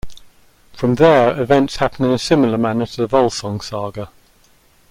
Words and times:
From 0.73 0.95
there 0.95 1.39
events 1.39 1.75
happen 1.75 2.05
in 2.05 2.11
a 2.11 2.17
similar 2.17 2.57
manner 2.57 2.87
to 2.87 3.01
the 3.01 3.05
Volsung 3.07 3.61
Saga. 3.61 4.09